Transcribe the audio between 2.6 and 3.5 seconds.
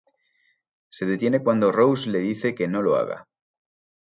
no lo haga.